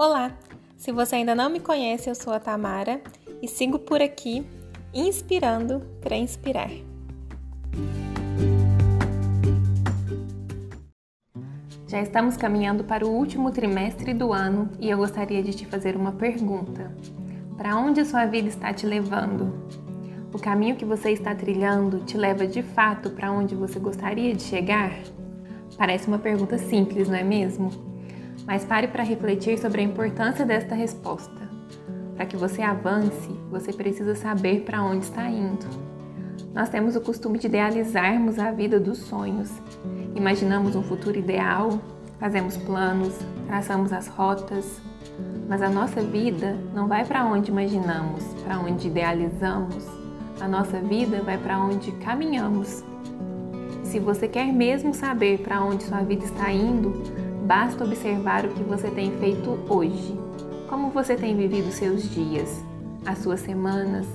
Olá! 0.00 0.30
Se 0.76 0.92
você 0.92 1.16
ainda 1.16 1.34
não 1.34 1.50
me 1.50 1.58
conhece, 1.58 2.08
eu 2.08 2.14
sou 2.14 2.32
a 2.32 2.38
Tamara 2.38 3.00
e 3.42 3.48
sigo 3.48 3.80
por 3.80 4.00
aqui 4.00 4.46
inspirando 4.94 5.80
para 6.00 6.16
inspirar. 6.16 6.70
Já 11.88 12.00
estamos 12.00 12.36
caminhando 12.36 12.84
para 12.84 13.04
o 13.04 13.10
último 13.10 13.50
trimestre 13.50 14.14
do 14.14 14.32
ano 14.32 14.70
e 14.78 14.88
eu 14.88 14.98
gostaria 14.98 15.42
de 15.42 15.52
te 15.52 15.66
fazer 15.66 15.96
uma 15.96 16.12
pergunta. 16.12 16.94
Para 17.56 17.76
onde 17.76 18.00
a 18.00 18.04
sua 18.04 18.24
vida 18.24 18.46
está 18.46 18.72
te 18.72 18.86
levando? 18.86 19.52
O 20.32 20.38
caminho 20.38 20.76
que 20.76 20.84
você 20.84 21.10
está 21.10 21.34
trilhando 21.34 22.04
te 22.04 22.16
leva 22.16 22.46
de 22.46 22.62
fato 22.62 23.10
para 23.10 23.32
onde 23.32 23.56
você 23.56 23.80
gostaria 23.80 24.32
de 24.32 24.44
chegar? 24.44 24.92
Parece 25.76 26.06
uma 26.06 26.20
pergunta 26.20 26.56
simples, 26.56 27.08
não 27.08 27.16
é 27.16 27.24
mesmo? 27.24 27.97
Mas 28.48 28.64
pare 28.64 28.88
para 28.88 29.04
refletir 29.04 29.58
sobre 29.58 29.82
a 29.82 29.84
importância 29.84 30.46
desta 30.46 30.74
resposta. 30.74 31.46
Para 32.16 32.24
que 32.24 32.34
você 32.34 32.62
avance, 32.62 33.28
você 33.50 33.74
precisa 33.74 34.14
saber 34.14 34.62
para 34.62 34.82
onde 34.82 35.04
está 35.04 35.28
indo. 35.28 35.66
Nós 36.54 36.70
temos 36.70 36.96
o 36.96 37.00
costume 37.02 37.38
de 37.38 37.46
idealizarmos 37.46 38.38
a 38.38 38.50
vida 38.50 38.80
dos 38.80 39.00
sonhos. 39.00 39.52
Imaginamos 40.16 40.74
um 40.74 40.82
futuro 40.82 41.18
ideal, 41.18 41.78
fazemos 42.18 42.56
planos, 42.56 43.14
traçamos 43.46 43.92
as 43.92 44.08
rotas, 44.08 44.80
mas 45.46 45.60
a 45.60 45.68
nossa 45.68 46.00
vida 46.00 46.56
não 46.74 46.88
vai 46.88 47.04
para 47.04 47.26
onde 47.26 47.50
imaginamos, 47.50 48.24
para 48.44 48.58
onde 48.58 48.88
idealizamos. 48.88 49.86
A 50.40 50.48
nossa 50.48 50.80
vida 50.80 51.20
vai 51.20 51.36
para 51.36 51.60
onde 51.60 51.92
caminhamos. 51.92 52.82
Se 53.82 53.98
você 53.98 54.26
quer 54.26 54.50
mesmo 54.50 54.94
saber 54.94 55.40
para 55.40 55.62
onde 55.62 55.84
sua 55.84 56.00
vida 56.00 56.24
está 56.24 56.50
indo, 56.50 57.27
Basta 57.48 57.82
observar 57.82 58.44
o 58.44 58.50
que 58.50 58.62
você 58.62 58.90
tem 58.90 59.10
feito 59.12 59.58
hoje. 59.70 60.20
Como 60.68 60.90
você 60.90 61.16
tem 61.16 61.34
vivido 61.34 61.72
seus 61.72 62.02
dias, 62.10 62.62
as 63.06 63.20
suas 63.20 63.40
semanas, 63.40 64.06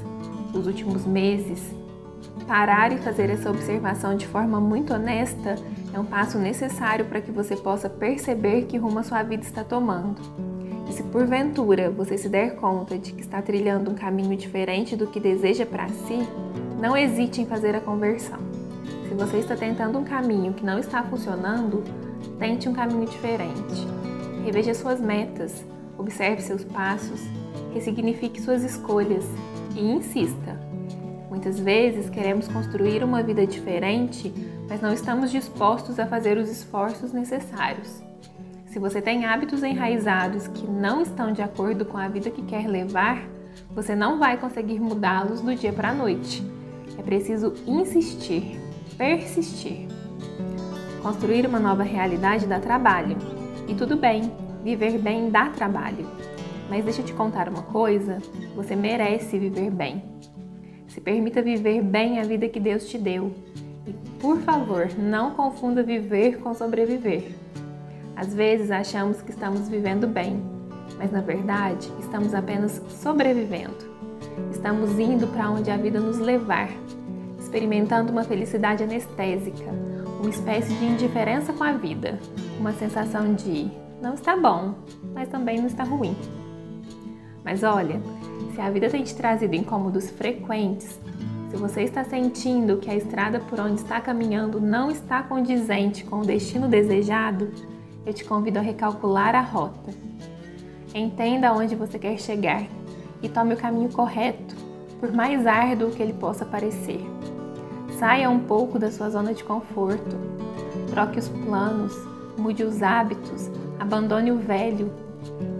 os 0.53 0.67
últimos 0.67 1.03
meses. 1.03 1.73
Parar 2.45 2.91
e 2.91 2.99
fazer 2.99 3.31
essa 3.31 3.49
observação 3.49 4.15
de 4.15 4.27
forma 4.27 4.59
muito 4.59 4.93
honesta 4.93 5.55
é 5.91 5.99
um 5.99 6.05
passo 6.05 6.37
necessário 6.37 7.05
para 7.05 7.21
que 7.21 7.31
você 7.31 7.55
possa 7.55 7.89
perceber 7.89 8.65
que 8.65 8.77
rumo 8.77 8.99
a 8.99 9.03
sua 9.03 9.23
vida 9.23 9.41
está 9.41 9.63
tomando. 9.63 10.21
E 10.87 10.93
se 10.93 11.01
porventura 11.01 11.89
você 11.89 12.19
se 12.19 12.29
der 12.29 12.55
conta 12.57 12.99
de 12.99 13.13
que 13.13 13.21
está 13.21 13.41
trilhando 13.41 13.89
um 13.89 13.95
caminho 13.95 14.37
diferente 14.37 14.95
do 14.95 15.07
que 15.07 15.19
deseja 15.19 15.65
para 15.65 15.89
si, 15.89 16.19
não 16.79 16.95
hesite 16.95 17.41
em 17.41 17.47
fazer 17.47 17.73
a 17.73 17.81
conversão. 17.81 18.37
Se 19.09 19.15
você 19.15 19.37
está 19.37 19.55
tentando 19.55 19.97
um 19.97 20.03
caminho 20.03 20.53
que 20.53 20.63
não 20.63 20.77
está 20.77 21.01
funcionando, 21.01 21.83
Tente 22.39 22.67
um 22.67 22.73
caminho 22.73 23.05
diferente. 23.05 23.87
Reveja 24.43 24.73
suas 24.73 24.99
metas, 24.99 25.65
observe 25.97 26.41
seus 26.41 26.63
passos, 26.63 27.21
ressignifique 27.73 28.41
suas 28.41 28.63
escolhas 28.63 29.25
e 29.75 29.81
insista. 29.81 30.59
Muitas 31.29 31.59
vezes 31.59 32.09
queremos 32.09 32.47
construir 32.47 33.03
uma 33.03 33.23
vida 33.23 33.47
diferente, 33.47 34.31
mas 34.69 34.81
não 34.81 34.93
estamos 34.93 35.31
dispostos 35.31 35.99
a 35.99 36.05
fazer 36.05 36.37
os 36.37 36.49
esforços 36.49 37.11
necessários. 37.11 38.03
Se 38.67 38.79
você 38.79 39.01
tem 39.01 39.25
hábitos 39.25 39.63
enraizados 39.63 40.47
que 40.47 40.65
não 40.65 41.01
estão 41.01 41.31
de 41.31 41.41
acordo 41.41 41.85
com 41.85 41.97
a 41.97 42.07
vida 42.07 42.29
que 42.29 42.41
quer 42.41 42.67
levar, 42.67 43.23
você 43.69 43.95
não 43.95 44.19
vai 44.19 44.37
conseguir 44.37 44.79
mudá-los 44.79 45.41
do 45.41 45.55
dia 45.55 45.71
para 45.71 45.89
a 45.89 45.93
noite. 45.93 46.43
É 46.97 47.01
preciso 47.01 47.53
insistir, 47.65 48.59
persistir. 48.97 49.87
Construir 51.03 51.45
uma 51.45 51.59
nova 51.59 51.83
realidade 51.83 52.47
dá 52.47 52.61
trabalho. 52.61 53.17
E 53.67 53.75
tudo 53.75 53.97
bem, 53.97 54.31
viver 54.63 54.97
bem 54.97 55.29
dá 55.29 55.49
trabalho. 55.49 56.07
Mas 56.69 56.85
deixa 56.85 57.01
eu 57.01 57.05
te 57.05 57.11
contar 57.11 57.49
uma 57.49 57.61
coisa: 57.63 58.19
você 58.55 58.73
merece 58.73 59.37
viver 59.37 59.69
bem. 59.69 60.01
Se 60.87 61.01
permita 61.01 61.41
viver 61.41 61.81
bem 61.81 62.21
a 62.21 62.23
vida 62.23 62.47
que 62.47 62.59
Deus 62.59 62.87
te 62.87 62.97
deu. 62.97 63.33
E, 63.85 63.91
por 64.17 64.39
favor, 64.39 64.87
não 64.97 65.31
confunda 65.31 65.83
viver 65.83 66.37
com 66.37 66.53
sobreviver. 66.53 67.33
Às 68.15 68.33
vezes 68.33 68.71
achamos 68.71 69.21
que 69.21 69.31
estamos 69.31 69.67
vivendo 69.67 70.07
bem, 70.07 70.41
mas 70.97 71.11
na 71.11 71.19
verdade 71.19 71.91
estamos 71.99 72.33
apenas 72.33 72.81
sobrevivendo. 72.87 73.91
Estamos 74.51 74.97
indo 74.97 75.27
para 75.27 75.49
onde 75.49 75.69
a 75.69 75.75
vida 75.75 75.99
nos 75.99 76.17
levar, 76.17 76.69
experimentando 77.37 78.11
uma 78.11 78.23
felicidade 78.23 78.83
anestésica, 78.83 79.73
uma 80.23 80.29
espécie 80.29 80.73
de 80.75 80.85
indiferença 80.85 81.51
com 81.51 81.65
a 81.65 81.73
vida, 81.73 82.17
uma 82.57 82.71
sensação 82.71 83.33
de 83.35 83.69
não 84.01 84.13
está 84.13 84.37
bom, 84.37 84.73
mas 85.13 85.27
também 85.27 85.57
não 85.57 85.67
está 85.67 85.83
ruim. 85.83 86.15
Mas 87.43 87.61
olha, 87.61 88.01
se 88.55 88.61
a 88.61 88.69
vida 88.69 88.89
tem 88.89 89.03
te 89.03 89.13
trazido 89.13 89.53
incômodos 89.53 90.09
frequentes, 90.09 90.97
se 91.49 91.57
você 91.57 91.81
está 91.81 92.05
sentindo 92.05 92.77
que 92.77 92.89
a 92.89 92.95
estrada 92.95 93.41
por 93.41 93.59
onde 93.59 93.81
está 93.81 93.99
caminhando 93.99 94.61
não 94.61 94.89
está 94.89 95.21
condizente 95.21 96.05
com 96.05 96.21
o 96.21 96.25
destino 96.25 96.69
desejado, 96.69 97.51
eu 98.05 98.13
te 98.13 98.23
convido 98.23 98.59
a 98.59 98.61
recalcular 98.61 99.35
a 99.35 99.41
rota. 99.41 99.91
Entenda 100.95 101.49
aonde 101.49 101.75
você 101.75 101.99
quer 101.99 102.17
chegar 102.17 102.65
e 103.21 103.27
tome 103.27 103.55
o 103.55 103.57
caminho 103.57 103.91
correto, 103.91 104.55
por 105.01 105.11
mais 105.11 105.45
árduo 105.45 105.91
que 105.91 106.01
ele 106.01 106.13
possa 106.13 106.45
parecer. 106.45 107.12
Saia 108.03 108.29
um 108.29 108.39
pouco 108.39 108.77
da 108.77 108.91
sua 108.91 109.09
zona 109.09 109.33
de 109.33 109.45
conforto. 109.45 110.17
Troque 110.89 111.19
os 111.19 111.29
planos, 111.29 111.95
mude 112.37 112.61
os 112.61 112.83
hábitos, 112.83 113.49
abandone 113.79 114.29
o 114.29 114.37
velho. 114.37 114.91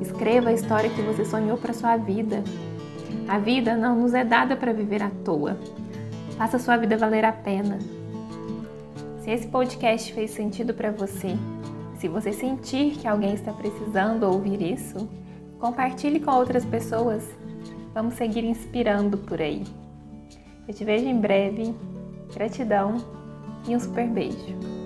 Escreva 0.01 0.49
a 0.49 0.53
história 0.53 0.89
que 0.89 1.01
você 1.03 1.23
sonhou 1.23 1.57
para 1.57 1.71
sua 1.71 1.95
vida. 1.95 2.43
A 3.29 3.39
vida 3.39 3.77
não 3.77 3.97
nos 3.97 4.13
é 4.13 4.25
dada 4.25 4.57
para 4.57 4.73
viver 4.73 5.01
à 5.01 5.09
toa. 5.23 5.57
Faça 6.37 6.59
sua 6.59 6.75
vida 6.75 6.97
valer 6.97 7.23
a 7.23 7.31
pena. 7.31 7.79
Se 9.21 9.31
esse 9.31 9.47
podcast 9.47 10.11
fez 10.11 10.31
sentido 10.31 10.73
para 10.73 10.91
você, 10.91 11.37
se 11.97 12.09
você 12.09 12.33
sentir 12.33 12.97
que 12.97 13.07
alguém 13.07 13.35
está 13.35 13.53
precisando 13.53 14.23
ouvir 14.23 14.61
isso, 14.61 15.09
compartilhe 15.61 16.19
com 16.19 16.31
outras 16.31 16.65
pessoas. 16.65 17.23
Vamos 17.93 18.15
seguir 18.15 18.43
inspirando 18.43 19.17
por 19.17 19.41
aí. 19.41 19.63
Eu 20.67 20.73
te 20.73 20.83
vejo 20.83 21.05
em 21.05 21.17
breve 21.17 21.73
Gratidão 22.33 22.97
e 23.67 23.75
um 23.75 23.79
super 23.79 24.07
beijo. 24.07 24.82